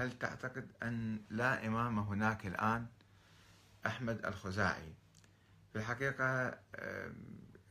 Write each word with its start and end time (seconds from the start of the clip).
هل 0.00 0.18
تعتقد 0.18 0.68
أن 0.82 1.20
لا 1.30 1.66
إمام 1.66 1.98
هناك 1.98 2.46
الآن؟ 2.46 2.86
أحمد 3.86 4.26
الخزاعي. 4.26 4.94
في 5.72 5.78
الحقيقة 5.78 6.58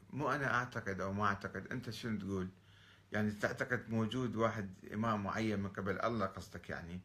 مو 0.09 0.31
أنا 0.31 0.53
أعتقد 0.53 1.01
أو 1.01 1.13
ما 1.13 1.25
أعتقد. 1.25 1.67
أنت 1.71 1.89
شنو 1.89 2.19
تقول؟ 2.19 2.47
يعني 3.11 3.31
تعتقد 3.31 3.89
موجود 3.89 4.35
واحد 4.35 4.69
إمام 4.93 5.23
معين 5.23 5.59
من 5.59 5.69
قبل؟ 5.69 5.99
الله 6.01 6.25
قصدك 6.25 6.69
يعني. 6.69 6.99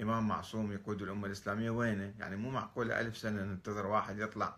إمام 0.00 0.28
معصوم 0.28 0.72
يقود 0.72 1.02
الأمة 1.02 1.26
الإسلامية 1.26 1.70
وينه؟ 1.70 2.14
يعني 2.18 2.36
مو 2.36 2.50
معقولة 2.50 3.00
ألف 3.00 3.16
سنة 3.16 3.42
ننتظر 3.42 3.86
واحد 3.86 4.18
يطلع 4.18 4.56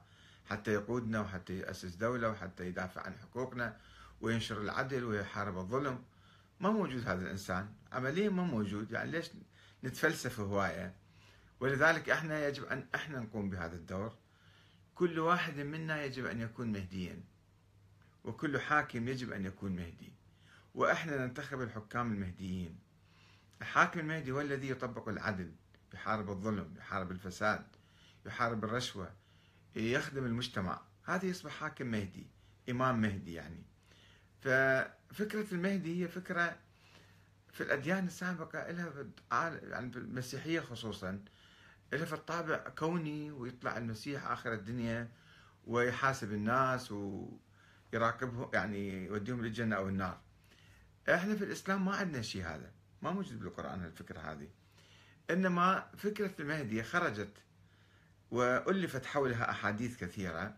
حتى 0.51 0.73
يقودنا 0.73 1.21
وحتى 1.21 1.59
يأسس 1.59 1.95
دولة 1.95 2.31
وحتى 2.31 2.67
يدافع 2.67 3.03
عن 3.03 3.15
حقوقنا 3.19 3.77
وينشر 4.21 4.61
العدل 4.61 5.05
ويحارب 5.05 5.59
الظلم؟ 5.59 6.03
ما 6.61 6.71
موجود 6.71 7.09
هذا 7.09 7.23
الإنسان. 7.23 7.69
عمليا 7.93 8.31
ما 8.31 8.45
موجود. 8.45 8.93
يعني 8.93 9.11
ليش 9.11 9.31
نتفلسف 9.85 10.41
هواية؟ 10.41 10.95
ولذلك 11.61 12.11
إحنا 12.11 12.49
يجب 12.49 12.65
أن 12.65 12.87
إحنا 12.95 13.21
نقوم 13.21 13.51
بهذا 13.51 13.77
الدور. 13.77 14.17
كل 14.95 15.19
واحد 15.19 15.61
منا 15.61 16.05
يجب 16.05 16.27
أن 16.27 16.41
يكون 16.41 16.73
مهديا. 16.73 17.21
وكل 18.25 18.61
حاكم 18.61 19.09
يجب 19.09 19.33
أن 19.33 19.45
يكون 19.45 19.77
مهدي. 19.77 20.13
وإحنا 20.75 21.27
ننتخب 21.27 21.61
الحكام 21.61 22.13
المهديين. 22.13 22.79
الحاكم 23.61 24.01
المهدي 24.01 24.31
هو 24.31 24.41
الذي 24.41 24.71
يطبق 24.71 25.09
العدل. 25.09 25.53
يحارب 25.95 26.31
الظلم 26.31 26.75
يحارب 26.79 27.11
الفساد 27.11 27.67
يحارب 28.27 28.65
الرشوة 28.65 29.13
يخدم 29.77 30.25
المجتمع. 30.25 30.81
هذا 31.05 31.27
يصبح 31.27 31.53
حاكم 31.53 31.87
مهدي 31.87 32.27
إمام 32.71 33.01
مهدي 33.01 33.33
يعني. 33.33 33.63
ففكرة 35.11 35.55
المهدي 35.55 36.03
هي 36.03 36.09
فكرة 36.09 36.57
في 37.53 37.63
الأديان 37.63 38.07
السابقة 38.07 38.71
لها 38.71 39.05
يعني 39.63 39.93
في 39.93 39.99
المسيحية 39.99 40.61
خصوصا 40.61 41.25
لها 41.93 42.05
في 42.05 42.13
الطابع 42.13 42.57
كوني 42.57 43.31
ويطلع 43.31 43.77
المسيح 43.77 44.27
آخر 44.27 44.53
الدنيا 44.53 45.09
ويحاسب 45.67 46.33
الناس 46.33 46.93
ويراقبهم 46.93 48.51
يعني 48.55 49.05
يوديهم 49.05 49.45
للجنة 49.45 49.77
أو 49.77 49.89
النار. 49.89 50.21
إحنا 51.09 51.37
في 51.37 51.45
الإسلام 51.45 51.85
ما 51.85 51.97
عندنا 51.97 52.23
شيء 52.23 52.43
هذا 52.43 52.71
ما 53.03 53.11
موجود 53.11 53.41
بالقرآن 53.41 53.85
الفكرة 53.85 54.19
هذه. 54.21 54.49
إنما 55.31 55.91
فكرة 55.97 56.35
المهدي 56.41 56.83
خرجت 56.83 57.33
وألفت 58.31 59.07
حولها 59.07 59.51
أحاديث 59.51 59.97
كثيرة. 60.05 60.57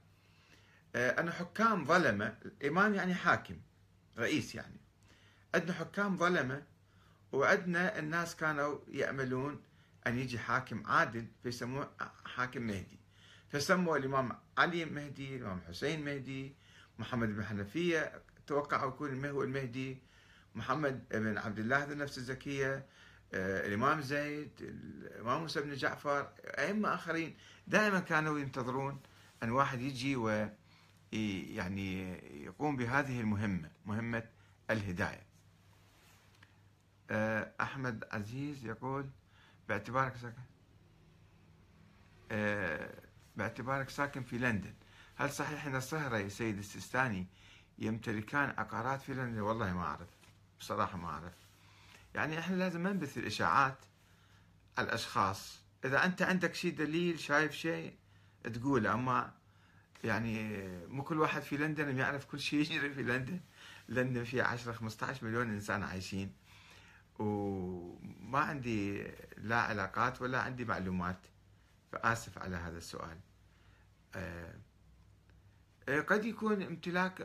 آه، 0.96 1.20
أن 1.20 1.30
حكام 1.30 1.84
ظلمة 1.84 2.36
الإمام 2.44 2.94
يعني 2.94 3.14
حاكم. 3.14 3.56
رئيس 4.18 4.54
يعني. 4.54 4.80
عندنا 5.54 5.72
حكام 5.72 6.16
ظلمة 6.16 6.62
وعندنا 7.32 7.98
الناس 7.98 8.36
كانوا 8.36 8.78
يأملون 8.88 9.62
أن 10.06 10.18
يجي 10.18 10.38
حاكم 10.38 10.86
عادل 10.86 11.26
فيسموه 11.42 11.90
حاكم 12.24 12.62
مهدي. 12.62 12.98
فسموا 13.48 13.96
الإمام 13.96 14.38
علي 14.58 14.84
مهدي 14.84 15.36
الإمام 15.36 15.60
حسين 15.68 16.04
مهدي 16.04 16.54
محمد 16.98 17.36
بن 17.36 17.44
حنفية 17.44 18.22
توقعوا 18.46 18.88
يكون 18.88 19.26
هو 19.26 19.42
المهدي 19.42 19.98
محمد 20.54 21.08
بن 21.10 21.38
عبد 21.38 21.58
الله 21.58 21.84
ذو 21.84 21.92
النفس 21.92 22.18
الزكية 22.18 22.86
آه، 23.34 23.66
الإمام 23.66 24.00
زيد 24.00 24.50
الإمام 24.60 25.40
موسى 25.40 25.60
بن 25.60 25.74
جعفر 25.74 26.28
أئمة 26.44 26.94
آخرين 26.94 27.36
دائما 27.66 28.00
كانوا 28.00 28.38
ينتظرون 28.38 29.00
أن 29.42 29.50
واحد 29.50 29.80
يجي 29.80 30.16
و 30.16 30.48
يعني 31.12 32.18
يقوم 32.44 32.76
بهذه 32.76 33.20
المهمة 33.20 33.70
مهمة 33.86 34.22
الهداية. 34.70 35.26
آه، 37.10 37.52
أحمد 37.60 38.04
عزيز 38.12 38.64
يقول 38.64 39.10
باعتبارك 39.68 40.16
ساكن 40.16 40.42
آه، 42.30 42.94
باعتبارك 43.36 43.88
ساكن 43.90 44.22
في 44.22 44.38
لندن. 44.38 44.74
هل 45.16 45.30
صحيح 45.30 45.66
أن 45.66 45.76
الصهري 45.76 46.30
سيد 46.30 46.58
السيستاني 46.58 47.26
يمتلكان 47.78 48.54
عقارات 48.58 49.02
في 49.02 49.14
لندن؟ 49.14 49.40
والله 49.40 49.74
ما 49.74 49.82
أعرف 49.82 50.08
بصراحة 50.60 50.96
ما 50.96 51.08
أعرف. 51.08 51.34
يعني 52.14 52.38
إحنا 52.38 52.56
لازم 52.56 52.80
ما 52.80 52.92
نبث 52.92 53.18
الإشاعات 53.18 53.78
على 54.78 54.86
الأشخاص. 54.86 55.62
إذا 55.84 56.04
أنت 56.04 56.22
عندك 56.22 56.54
شيء 56.54 56.74
دليل 56.76 57.20
شايف 57.20 57.52
شيء 57.52 57.94
تقوله. 58.44 58.94
أما 58.94 59.37
يعني 60.04 60.62
مو 60.86 61.02
كل 61.02 61.20
واحد 61.20 61.42
في 61.42 61.56
لندن 61.56 61.98
يعرف 61.98 62.24
كل 62.24 62.40
شيء 62.40 62.60
يجري 62.60 62.90
في 62.90 63.02
لندن. 63.02 63.40
لندن 63.88 64.24
فيها 64.24 64.44
10 64.44 64.72
15 64.72 65.26
مليون 65.26 65.50
إنسان 65.50 65.82
عايشين. 65.82 66.32
وما 67.18 68.38
عندي 68.38 69.06
لا 69.36 69.60
علاقات 69.60 70.22
ولا 70.22 70.40
عندي 70.40 70.64
معلومات. 70.64 71.18
فآسف 71.92 72.38
على 72.38 72.56
هذا 72.56 72.78
السؤال. 72.78 73.18
آه، 74.14 74.54
قد 75.88 76.24
يكون 76.24 76.62
امتلاك 76.62 77.20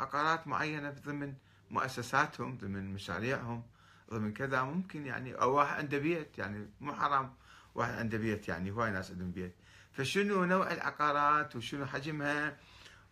عقارات 0.00 0.46
معينة 0.46 0.90
ضمن 0.90 1.34
مؤسساتهم 1.70 2.58
ضمن 2.58 2.94
مشاريعهم 2.94 3.62
ضمن 4.10 4.32
كذا. 4.32 4.62
ممكن 4.62 5.06
يعني 5.06 5.34
أو 5.34 5.54
واحد 5.54 5.76
عنده 5.76 5.98
بيت 5.98 6.38
يعني 6.38 6.68
مو 6.80 6.92
حرام. 6.92 7.34
واحد 7.74 7.92
عنده 7.94 8.18
بيت 8.18 8.48
يعني 8.48 8.70
هواي 8.70 8.90
ناس 8.90 9.10
عندهم 9.10 9.30
بيت. 9.30 9.54
فشنو 9.92 10.44
نوع 10.44 10.72
العقارات 10.72 11.56
وشنو 11.56 11.86
حجمها 11.86 12.56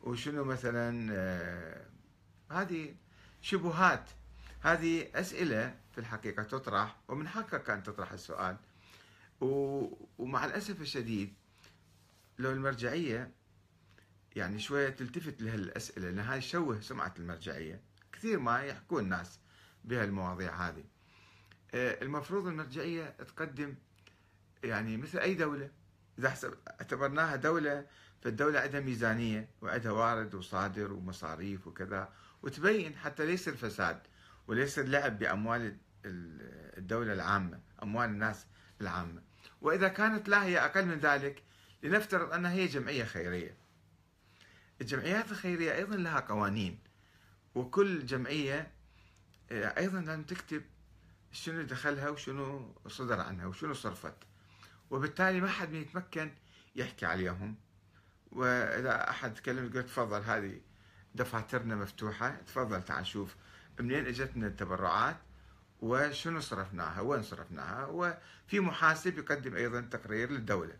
وشنو 0.00 0.44
مثلا 0.44 1.08
آه 1.12 1.86
هذه 2.50 2.94
شبهات. 3.42 4.10
هذه 4.60 5.08
أسئلة 5.14 5.74
في 5.92 5.98
الحقيقة 5.98 6.42
تطرح 6.42 6.96
ومن 7.08 7.28
حقك 7.28 7.70
أن 7.70 7.82
تطرح 7.82 8.12
السؤال. 8.12 8.56
ومع 10.18 10.44
الأسف 10.44 10.80
الشديد 10.80 11.34
لو 12.38 12.50
المرجعية 12.50 13.30
يعني 14.36 14.58
شوية 14.58 14.88
تلتفت 14.88 15.42
لهالأسئلة 15.42 16.10
لأن 16.10 16.18
هاي 16.18 16.40
تشوه 16.40 16.80
سمعة 16.80 17.14
المرجعية. 17.18 17.80
كثير 18.12 18.38
ما 18.38 18.62
يحكون 18.62 19.04
الناس 19.04 19.38
بهالمواضيع 19.84 20.68
هذه. 20.68 20.84
آه، 21.74 22.02
المفروض 22.02 22.46
المرجعية 22.46 23.04
تقدم 23.04 23.74
يعني 24.64 24.96
مثل 24.96 25.18
أي 25.18 25.34
دولة. 25.34 25.70
إذا 26.20 26.54
اعتبرناها 26.68 27.36
دولة 27.36 27.86
فالدولة 28.22 28.60
عندها 28.60 28.80
ميزانية 28.80 29.48
وعندها 29.62 29.92
وارد 29.92 30.34
وصادر 30.34 30.92
ومصاريف 30.92 31.66
وكذا 31.66 32.12
وتبين 32.42 32.96
حتى 32.96 33.26
ليس 33.26 33.48
الفساد 33.48 34.00
وليس 34.48 34.78
اللعب 34.78 35.18
بأموال 35.18 35.76
الدولة 36.04 37.12
العامة 37.12 37.60
أموال 37.82 38.08
الناس 38.08 38.46
العامة. 38.80 39.22
وإذا 39.60 39.88
كانت 39.88 40.28
لا 40.28 40.44
هي 40.44 40.58
أقل 40.58 40.86
من 40.86 40.98
ذلك 40.98 41.42
لنفترض 41.82 42.32
أنها 42.32 42.52
هي 42.52 42.66
جمعية 42.66 43.04
خيرية. 43.04 43.54
الجمعيات 44.80 45.30
الخيرية 45.30 45.74
أيضا 45.74 45.96
لها 45.96 46.20
قوانين 46.20 46.78
وكل 47.54 48.06
جمعية 48.06 48.70
آه، 49.52 49.78
أيضا 49.78 50.00
لازم 50.00 50.22
تكتب 50.22 50.62
شنو 51.32 51.62
دخلها 51.62 52.08
وشنو 52.08 52.74
صدر 52.86 53.20
عنها 53.20 53.46
وشنو 53.46 53.74
صرفت. 53.74 54.29
وبالتالي 54.90 55.40
ما 55.40 55.48
حد 55.48 55.72
يتمكن 55.74 56.30
يحكي 56.76 57.06
عليهم. 57.06 57.56
وإذا 58.32 59.10
أحد 59.10 59.34
تكلم 59.34 59.66
يقول 59.66 59.82
تفضل 59.82 60.22
هذه 60.22 60.60
دفاترنا 61.14 61.74
مفتوحة 61.76 62.36
تفضل 62.46 62.82
تعال 62.82 63.06
شوف 63.06 63.36
منين 63.80 64.06
إجتنا 64.06 64.46
التبرعات 64.46 65.16
وشنو 65.80 66.40
صرفناها 66.40 67.00
وين 67.00 67.22
صرفناها 67.22 67.86
وفي 67.86 68.60
محاسب 68.60 69.18
يقدم 69.18 69.56
أيضا 69.56 69.80
تقرير 69.80 70.30
للدولة. 70.30 70.76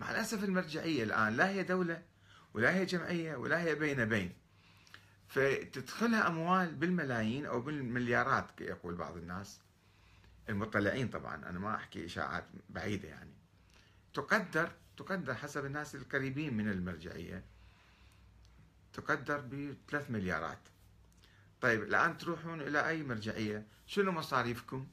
مع 0.00 0.10
الأسف 0.10 0.44
المرجعية 0.44 1.02
الآن 1.02 1.36
لا 1.36 1.48
هي 1.48 1.62
دولة 1.62 2.02
ولا 2.54 2.74
هي 2.74 2.84
جمعية 2.84 3.36
ولا 3.36 3.62
هي 3.62 3.74
بين 3.74 4.04
بين. 4.04 4.32
فتدخلها 5.28 6.28
أموال 6.28 6.74
بالملايين 6.74 7.46
أو 7.46 7.60
بالمليارات 7.60 8.60
يقول 8.60 8.94
بعض 8.94 9.16
الناس. 9.16 9.60
المطلعين 10.48 11.08
طبعا 11.08 11.34
أنا 11.34 11.58
ما 11.58 11.74
أحكي 11.74 12.04
إشاعات 12.04 12.44
بعيدة 12.70 13.08
يعني. 13.08 13.32
تقدر 14.14 14.70
تقدر 14.96 15.34
حسب 15.34 15.64
الناس 15.64 15.94
القريبين 15.94 16.54
من 16.56 16.68
المرجعية 16.70 17.44
تقدر 18.92 19.40
ب 19.40 19.74
3 19.90 20.12
مليارات. 20.12 20.58
طيب 21.60 21.82
الان 21.82 22.18
تروحون 22.18 22.60
إلى 22.60 22.88
أي 22.88 23.02
مرجعية؟ 23.02 23.66
شنو 23.86 24.12
مصاريفكم؟ 24.12 24.86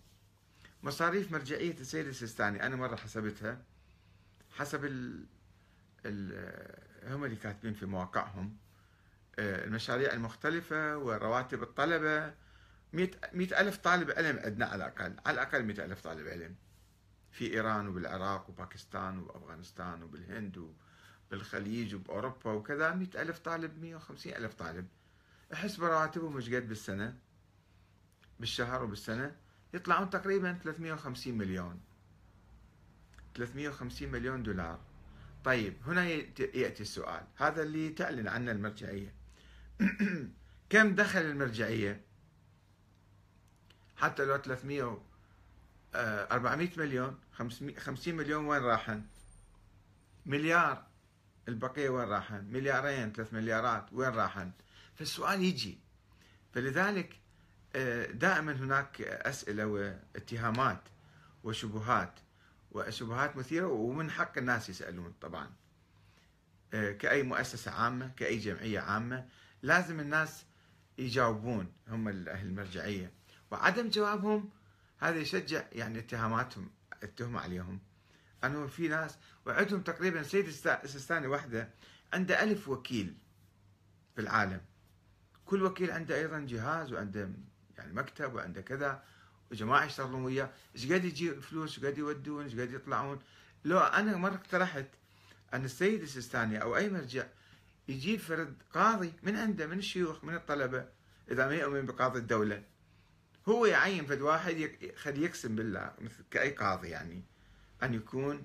مصاريف 0.83 1.31
مرجعية 1.31 1.79
السيد 1.79 2.07
السيستاني 2.07 2.65
أنا 2.65 2.75
مرة 2.75 2.95
حسبتها. 2.95 3.61
حسب 4.51 4.85
ال... 4.85 5.25
ال... 6.05 7.11
هم 7.13 7.23
اللي 7.23 7.35
كاتبين 7.35 7.73
في 7.73 7.85
مواقعهم 7.85 8.57
آه، 9.39 9.65
المشاريع 9.65 10.13
المختلفة 10.13 10.97
ورواتب 10.97 11.63
الطلبة 11.63 12.33
مئة 13.33 13.61
ألف 13.61 13.77
طالب 13.77 14.11
علم 14.11 14.39
عندنا 14.39 14.65
على 14.65 14.75
الأقل 14.75 15.15
على 15.25 15.33
الأقل 15.33 15.63
مئة 15.63 15.85
ألف 15.85 16.01
طالب 16.01 16.27
علم. 16.27 16.55
في 17.31 17.53
إيران 17.53 17.87
وبالعراق 17.87 18.49
وباكستان 18.49 19.19
وأفغانستان 19.19 20.03
وبالهند 20.03 20.73
وبالخليج 21.27 21.95
وبأوروبا 21.95 22.51
وكذا 22.51 22.93
مئة 22.93 23.21
ألف 23.21 23.39
طالب 23.39 23.81
150 23.81 24.33
ألف 24.33 24.53
طالب. 24.53 24.87
احسب 25.53 25.79
برواتبهم 25.79 26.35
إيش 26.35 26.53
قد 26.53 26.67
بالسنة 26.67 27.17
بالشهر 28.39 28.83
وبالسنة 28.83 29.35
يطلعون 29.73 30.09
تقريبا 30.09 30.59
350 30.63 31.37
مليون. 31.37 31.79
350 33.35 34.09
مليون 34.11 34.43
دولار. 34.43 34.79
طيب 35.43 35.73
هنا 35.87 36.05
يأتي 36.05 36.83
السؤال. 36.83 37.23
هذا 37.35 37.63
اللي 37.63 37.89
تعلن 37.89 38.27
عنه 38.27 38.51
المرجعية. 38.51 39.13
كم 40.69 40.95
دخل 40.95 41.21
المرجعية؟ 41.21 42.01
حتى 43.97 44.25
لو 44.25 44.37
300 44.37 45.01
400 45.95 46.67
آه، 46.67 46.79
مليون 46.79 47.19
50 47.77 48.15
مليون 48.15 48.45
وين 48.45 48.61
راحن؟ 48.61 49.03
مليار. 50.25 50.85
البقية 51.47 51.89
وين 51.89 52.07
راحن؟ 52.07 52.45
مليارين 52.45 53.13
ثلاث 53.13 53.33
مليارات 53.33 53.93
وين 53.93 54.09
راحن؟ 54.09 54.51
فالسؤال 54.95 55.43
يجي. 55.43 55.79
فلذلك 56.53 57.19
آه، 57.75 58.05
دائما 58.05 58.51
هناك 58.51 59.01
أسئلة 59.01 59.65
واتهامات 59.65 60.81
وشبهات 61.43 62.19
وشبهات 62.71 63.37
مثيرة 63.37 63.67
ومن 63.67 64.11
حق 64.11 64.37
الناس 64.37 64.69
يسألون 64.69 65.13
طبعا. 65.21 65.49
آه، 66.73 66.91
كأي 66.91 67.23
مؤسسة 67.23 67.71
عامة 67.71 68.11
كأي 68.17 68.37
جمعية 68.37 68.79
عامة 68.79 69.25
لازم 69.61 69.99
الناس 69.99 70.45
يجاوبون 70.97 71.73
هم 71.87 72.07
أهل 72.07 72.47
المرجعية. 72.47 73.11
وعدم 73.51 73.89
جوابهم 73.89 74.49
هذا 74.97 75.17
يشجع 75.17 75.63
يعني 75.71 75.99
اتهاماتهم 75.99 76.69
التهمة 77.03 77.39
عليهم. 77.39 77.79
أنه 78.43 78.67
في 78.67 78.87
ناس 78.87 79.17
وعندهم 79.45 79.81
تقريبا 79.81 80.23
سيد 80.23 80.45
السيستاني 80.47 81.27
وحدة 81.27 81.69
عنده 82.13 82.43
ألف 82.43 82.69
وكيل 82.69 83.17
في 84.15 84.21
العالم. 84.21 84.61
كل 85.45 85.63
وكيل 85.63 85.91
عنده 85.91 86.15
أيضا 86.15 86.39
جهاز 86.39 86.93
وعنده 86.93 87.29
يعني 87.77 87.93
مكتب 87.93 88.33
وعنده 88.33 88.61
كذا 88.61 89.03
وجماعة 89.51 89.85
يشتغلون 89.85 90.23
وياه. 90.23 90.49
إيش 90.75 90.91
قد 90.91 91.05
يجي 91.05 91.35
فلوس؟ 91.35 91.77
إيش 91.77 91.85
قد 91.85 91.97
يودون؟ 91.97 92.43
إيش 92.43 92.53
قد 92.53 92.73
يطلعون؟ 92.73 93.19
لو 93.65 93.79
أنا 93.79 94.17
مرة 94.17 94.35
اقترحت 94.35 94.87
أن 95.53 95.65
السيد 95.65 96.01
السيستاني 96.01 96.61
أو 96.61 96.77
أي 96.77 96.89
مرجع 96.89 97.25
يجيب 97.87 98.19
فرد 98.19 98.55
قاضي 98.73 99.13
من 99.23 99.35
عنده 99.35 99.67
من 99.67 99.77
الشيوخ 99.77 100.23
من 100.23 100.35
الطلبة 100.35 100.85
إذا 101.31 101.47
ما 101.47 101.55
يؤمن 101.55 101.85
بقاضي 101.85 102.19
الدولة 102.19 102.63
هو 103.47 103.65
يعين 103.65 104.05
فد 104.05 104.21
واحد 104.21 104.71
خلي 104.95 105.21
يقسم 105.21 105.55
بالله 105.55 105.93
مثل 106.01 106.23
كأي 106.31 106.49
قاضي 106.51 106.89
يعني 106.89 107.23
أن 107.83 107.93
يكون 107.93 108.43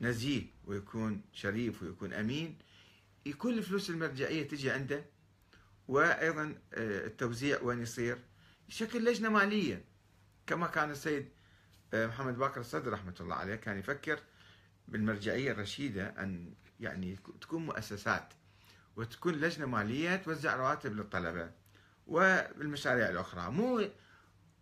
نزيه 0.00 0.42
ويكون 0.66 1.22
شريف 1.32 1.82
ويكون 1.82 2.12
أمين. 2.12 2.58
يكون 3.26 3.52
الفلوس 3.52 3.90
المرجعية 3.90 4.48
تجي 4.48 4.70
عنده 4.70 5.04
وأيضا 5.88 6.54
آه، 6.74 7.06
التوزيع 7.06 7.62
وين 7.62 7.82
يصير؟ 7.82 8.18
شكل 8.68 9.04
لجنة 9.04 9.28
مالية. 9.28 9.84
كما 10.46 10.66
كان 10.66 10.90
السيد 10.90 11.28
آه، 11.94 12.06
محمد 12.06 12.38
باكر 12.38 12.60
الصدر 12.60 12.92
رحمة 12.92 13.14
الله 13.20 13.34
عليه 13.34 13.54
كان 13.54 13.78
يفكر 13.78 14.18
بالمرجعية 14.88 15.52
الرشيدة 15.52 16.06
أن 16.06 16.54
يعني 16.80 17.18
تكون 17.40 17.66
مؤسسات 17.66 18.34
وتكون 18.96 19.34
لجنة 19.34 19.66
مالية 19.66 20.16
توزع 20.16 20.56
رواتب 20.56 20.96
للطلبة. 20.96 21.50
والمشاريع 22.10 23.08
الأخرى. 23.08 23.50
مو 23.50 23.88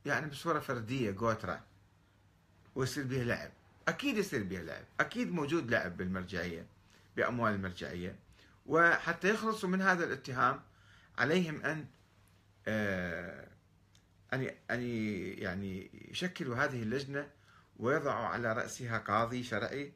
يعني 0.07 0.27
بصورة 0.27 0.59
فردية 0.59 1.15
قوترة. 1.19 1.61
ويصير 2.75 3.05
بها 3.05 3.25
لعب. 3.25 3.51
أكيد 3.89 4.17
يصير 4.17 4.43
بها 4.43 4.63
لعب. 4.63 4.85
أكيد 5.01 5.33
موجود 5.33 5.71
لعب 5.71 5.97
بالمرجعية 5.97 6.67
بأموال 7.17 7.55
المرجعية. 7.55 8.17
وحتى 8.67 9.31
يخلصوا 9.31 9.69
من 9.69 9.83
هذا 9.83 10.05
الاتهام 10.05 10.61
عليهم 11.19 11.65
أن 11.65 11.87
آه، 12.69 13.49
أن 14.33 14.51
أن 14.71 14.83
يعني 15.39 15.91
يشكلوا 16.11 16.57
هذه 16.57 16.83
اللجنة 16.83 17.31
ويضعوا 17.77 18.27
على 18.27 18.53
رأسها 18.53 18.99
قاضي 18.99 19.43
شرعي. 19.43 19.93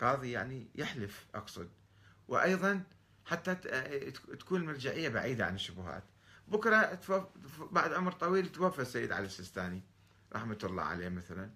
قاضي 0.00 0.30
يعني 0.30 0.66
يحلف 0.74 1.26
أقصد. 1.34 1.68
وأيضا 2.28 2.82
حتى 3.24 3.54
تكون 4.40 4.60
المرجعية 4.60 5.08
بعيدة 5.08 5.46
عن 5.46 5.54
الشبهات. 5.54 6.02
بكرة 6.48 7.00
بعد 7.70 7.92
عمر 7.92 8.12
طويل 8.12 8.52
توفى 8.52 8.82
السيد 8.82 9.12
علي 9.12 9.26
السيستاني 9.26 9.82
رحمة 10.32 10.58
الله 10.64 10.82
عليه 10.82 11.08
مثلا. 11.08 11.50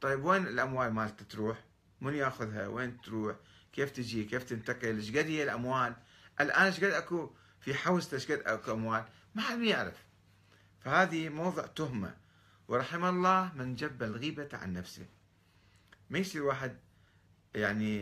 طيب 0.00 0.24
وين 0.24 0.46
الأموال 0.46 0.92
مالته 0.92 1.24
تروح؟ 1.24 1.64
من 2.00 2.14
يأخذها؟ 2.14 2.66
وين 2.68 3.00
تروح؟ 3.00 3.36
كيف 3.72 3.90
تجي؟ 3.90 4.24
كيف 4.24 4.44
تنتقل؟ 4.44 4.96
إيش 4.96 5.10
قد 5.10 5.26
هي 5.26 5.42
الأموال؟ 5.42 5.96
الآن 6.40 6.62
إيش 6.62 6.76
قد 6.76 6.90
أكو 6.90 7.30
في 7.60 7.74
حوزته 7.74 8.14
إيش 8.14 8.32
قد 8.32 8.42
أكو 8.46 8.72
أموال؟ 8.72 9.04
ما 9.34 9.42
حد 9.42 9.60
يعرف 9.60 10.04
فهذه 10.80 11.28
موضع 11.28 11.66
تهمة. 11.66 12.16
ورحم 12.68 13.04
الله 13.04 13.52
من 13.54 13.74
جب 13.74 14.02
الغيبة 14.02 14.48
عن 14.52 14.72
نفسه. 14.72 15.06
ما 16.10 16.18
يصير 16.18 16.42
واحد 16.42 16.76
يعني 17.54 17.98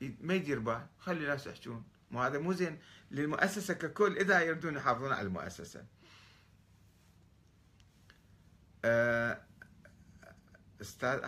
ما 0.00 0.34
يدير 0.34 0.58
بال 0.58 0.86
خلي 0.98 1.18
الناس 1.18 1.46
يحجون. 1.46 1.84
مو 2.10 2.22
هذا 2.22 2.38
مو 2.38 2.52
زين. 2.52 2.78
للمؤسسة 3.10 3.74
ككل 3.74 4.16
إذا 4.16 4.40
يريدون 4.40 4.76
يحافظون 4.76 5.12
على 5.12 5.26
المؤسسة. 5.26 5.84
آه، 8.84 9.40
أستاذ 10.80 11.20